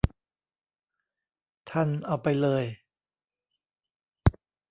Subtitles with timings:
[1.69, 2.65] ทัน เอาไปเลย